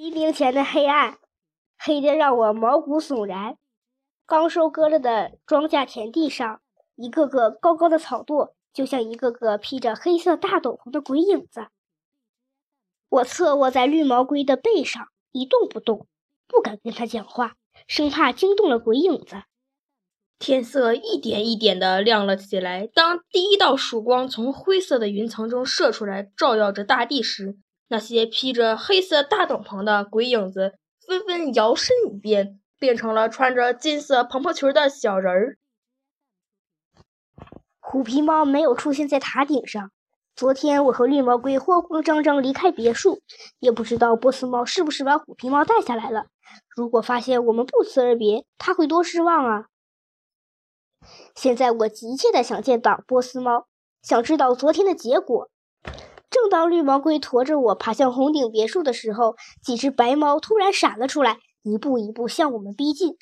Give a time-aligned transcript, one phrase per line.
[0.00, 1.18] 黎明前的黑暗，
[1.76, 3.58] 黑得让我毛骨悚然。
[4.24, 6.62] 刚收割了的庄稼田地上，
[6.96, 11.66] 一个个高高的草垛，就像一个个披着黑色大斗篷的鬼影子。
[13.10, 16.06] 我侧卧在绿毛龟的背上，一动不动，
[16.48, 17.56] 不敢跟他讲话，
[17.86, 19.42] 生怕惊动了鬼影子。
[20.38, 22.86] 天色一点一点的亮了起来。
[22.86, 27.58] 当第一道曙光从灰色的云层中射出来，照耀着大地时，
[27.92, 35.58] 那些披着黑色大斗篷的鬼影子纷纷摇身一变，变成了穿着金色蓬蓬裙的小人儿。
[37.80, 39.90] 虎皮猫没有出现在塔顶上。
[40.36, 43.20] 昨天我和绿毛龟慌慌张张离开别墅，
[43.58, 46.26] 也不知道波斯猫是不是把虎皮猫带下来了。
[46.68, 49.66] 如果发现我们不辞而别，他会多失望啊！
[51.34, 53.66] 现在我急切的想见到波斯猫，
[54.00, 55.50] 想知道昨天的结果。
[56.30, 63.16] 正当绿毛龟驮着我爬向红顶别墅的时候，几只白猫突然闪了出来，一步一步向我们逼近。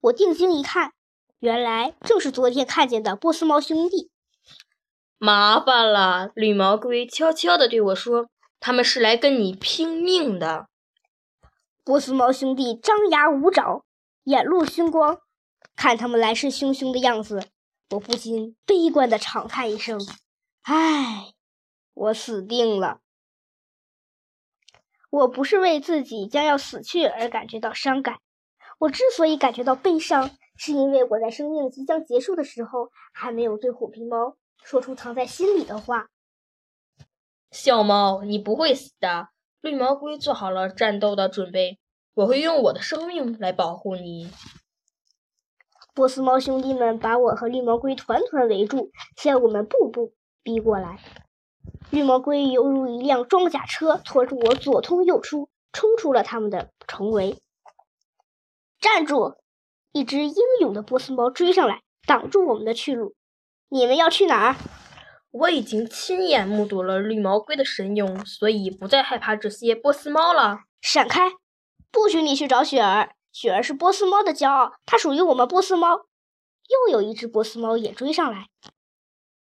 [0.00, 0.92] 我定睛一看，
[1.38, 4.10] 原来正是昨天看见的波斯猫兄弟。
[5.18, 8.28] 麻烦了，绿毛龟悄悄地对我说
[8.60, 10.66] ：“他们是来跟你拼命的。”
[11.84, 13.84] 波斯猫兄弟张牙舞爪，
[14.24, 15.18] 眼露凶光。
[15.76, 17.46] 看他们来势汹汹的样子，
[17.90, 20.00] 我不禁悲观的长叹一声
[20.64, 21.33] ：“唉，
[21.94, 23.00] 我死定了。”
[25.10, 28.18] 我不是为自己将要死去而感觉到伤感，
[28.78, 36.08] 我之所以感觉到悲伤，是因为我在生命即将结束的时候，还没有对虎皮猫说出藏在心里的话。
[37.52, 39.28] 小猫，你不会死的。
[39.60, 41.78] 绿毛龟做好了战斗的准备，
[42.14, 44.28] 我会用我的生命来保护你。
[45.94, 50.98] 波斯猫兄弟们把我和绿毛龟团团围住，向我们步步逼过来。
[51.94, 57.38] 绿毛龟犹如一辆装甲车，拖着我左冲右出，冲出了他们的重围。
[58.80, 59.36] 站住！
[59.92, 63.14] 一只英勇的波斯猫追上来，挡住我们的去路。
[63.68, 64.56] 你们要去哪儿？
[65.30, 70.62] 我已经亲眼目睹了绿毛龟的神勇，所以不再害怕这些波斯猫了。
[70.80, 71.30] 闪开！
[71.92, 73.14] 不许你去找雪儿。
[73.30, 76.06] 雪儿是波斯猫的骄傲，它属于我们波斯猫。
[76.68, 78.48] 又有一只波斯猫也追上来。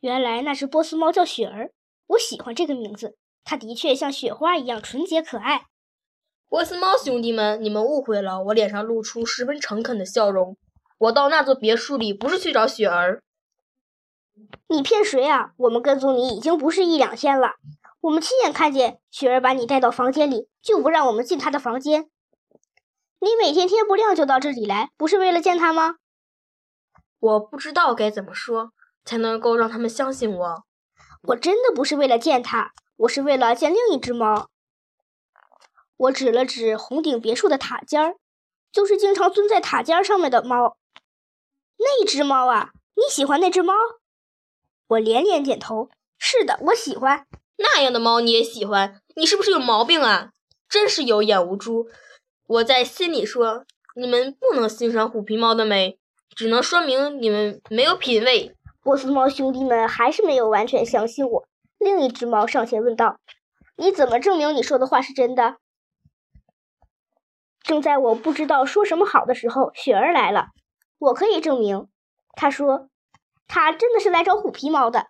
[0.01, 1.71] 原来那只波斯猫叫雪儿，
[2.11, 5.67] 我喜欢这个名字，它的确像雪花一样纯洁可爱。
[6.49, 10.57] 波斯猫兄弟们，你们误会了，我脸上露出十分诚恳的笑容。
[10.97, 13.23] 我到那座别墅里不是去找雪儿。
[14.67, 15.53] 你骗谁啊？
[15.55, 17.53] 我们跟踪你已经不是一两天了，
[18.01, 22.09] 我们亲眼看见雪儿把你带到房间里，就不让我们进她的房间。
[23.19, 25.95] 你每天天不亮就到这里来，不是为了见他吗？
[27.19, 28.73] 我不知道该怎么说
[29.05, 30.63] 才能够让他们相信我。
[31.23, 34.49] 我真的不是为了见他，我是为了见另一只猫。
[35.97, 38.15] 我指了指红顶别墅的塔尖儿，
[38.71, 40.77] 就是经常蹲在塔尖上面的猫。
[41.77, 43.73] 那只猫啊，你喜欢那只猫？
[44.87, 45.89] 我连连点头。
[46.17, 47.27] 是的，我喜欢
[47.57, 49.01] 那样的猫，你也喜欢？
[49.15, 50.31] 你是不是有毛病啊？
[50.67, 51.87] 真是有眼无珠。
[52.47, 53.65] 我在心里说
[53.95, 55.99] ：“你们不能欣赏虎皮猫的美，
[56.35, 61.47] 只能说明你们没有品味。”波斯猫兄弟们还是没有完全相信我。
[61.77, 63.19] 另一只猫上前问道
[63.77, 65.57] ：“你怎么证明你说的话是真的？”
[67.63, 70.47] 正在我不知道说什么好的时候，雪儿来了。
[70.97, 71.87] 我可以证明，
[72.35, 72.89] 他说
[73.47, 75.07] 他真的是来找虎皮猫的。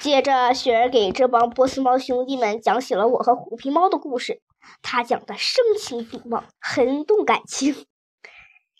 [0.00, 4.42] 接着，雪儿给这帮波斯猫兄弟们讲起了我和虎皮猫的故事。
[4.82, 7.86] 他讲的声情并茂，很动感情。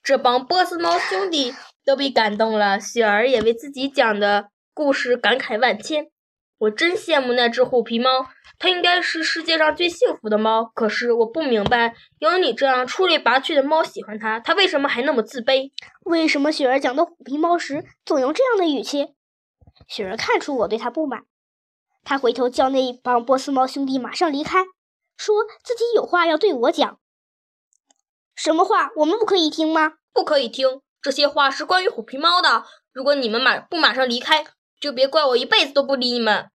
[0.03, 1.55] 这帮波斯猫兄弟
[1.85, 6.11] 都被感动了，雪儿也为自己讲的故事感慨万千。
[6.59, 8.27] 我真羡慕那只虎皮猫，
[8.59, 10.71] 它应该是世界上最幸福的猫。
[10.75, 15.73] 可是我不明白，有你这样出类拔萃的猫喜欢它，它为什么还那么自卑？
[16.05, 19.15] 为什么雪儿讲到虎皮猫时总用这样的语气？
[19.89, 21.25] 雪儿看出我对它不满，
[22.05, 24.67] 她回头叫那帮波斯猫兄弟马上离开。
[25.17, 26.99] 说自己有话要对我讲，
[28.35, 28.91] 什么话？
[28.97, 29.95] 我们不可以听吗？
[30.13, 32.65] 不可以听，这些话是关于虎皮猫的。
[32.93, 34.45] 如果你们马不马上离开，
[34.81, 36.51] 就别怪我一辈子都不理你们。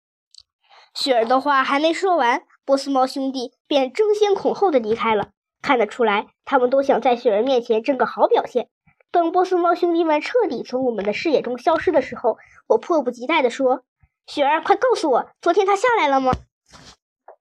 [0.93, 5.29] 雪儿的话还没说完，波斯猫兄弟便争先恐后的离开了。
[5.61, 8.69] 看得出来，他们都想在雪儿面前挣个好表现。
[9.11, 12.37] 等波斯猫兄弟们彻底从我们的视野中消失的时候，
[12.67, 13.83] 我迫不及待地说
[14.27, 16.33] ：“雪儿，快告诉我，昨天他下来了吗？”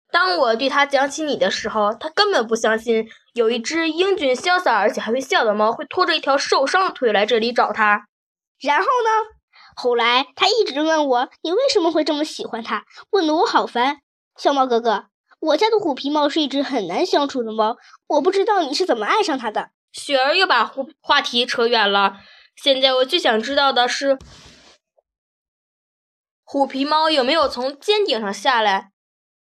[0.09, 8.07] 当我对他讲起你的时候，他根本不相信有一只英俊潇洒而且还会笑的猫会拖着一条受伤的腿来这里找他。
[8.59, 9.37] 然后呢？
[9.75, 12.83] 后来他一直问我，你为什么会这么喜欢他？
[13.11, 13.99] 问得我好烦。
[14.35, 15.05] 小猫哥哥，
[15.39, 19.69] 我家的虎皮猫是一只很难相处的猫，我不知道你是怎么爱上它的。
[19.91, 22.17] 雪儿又把话话题扯远了。
[22.55, 24.17] 现在我最想知道的是，
[26.43, 28.91] 虎皮猫有没有从尖顶上下来？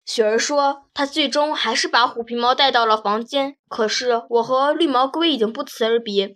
[0.09, 3.57] 雪儿说，她最终还是把虎皮猫带到了房间。
[3.67, 6.33] 可是我和绿毛龟已经不辞而别。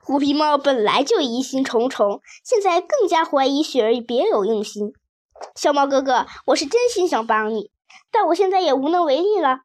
[0.00, 4.92] 虎皮猫本来就疑心重重，现在更加怀疑雪儿别有用心。
[5.56, 7.72] 小猫哥哥，我是真心想帮你，
[8.12, 9.62] 但我现在也无能为力了。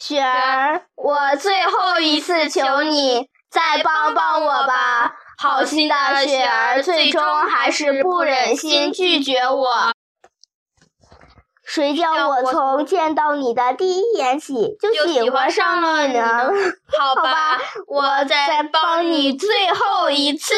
[0.00, 5.14] 雪儿，我最后一次求你，再帮帮我吧！
[5.38, 5.94] 好心的
[6.26, 9.92] 雪儿最终还是不忍心拒绝我。
[11.76, 16.50] 谁叫我从见到你的第一眼起就喜欢上了你呢？
[16.98, 20.54] 好吧，我再帮你最后一次。